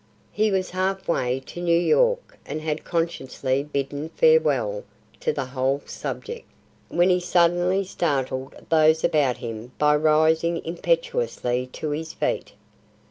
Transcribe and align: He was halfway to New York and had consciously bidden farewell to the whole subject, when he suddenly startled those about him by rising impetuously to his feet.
He 0.31 0.49
was 0.49 0.71
halfway 0.71 1.41
to 1.41 1.61
New 1.61 1.77
York 1.77 2.35
and 2.43 2.59
had 2.59 2.83
consciously 2.83 3.61
bidden 3.61 4.09
farewell 4.09 4.83
to 5.19 5.31
the 5.31 5.45
whole 5.45 5.83
subject, 5.85 6.47
when 6.89 7.11
he 7.11 7.19
suddenly 7.19 7.83
startled 7.83 8.55
those 8.69 9.03
about 9.03 9.37
him 9.37 9.73
by 9.77 9.95
rising 9.95 10.65
impetuously 10.65 11.67
to 11.73 11.91
his 11.91 12.13
feet. 12.13 12.53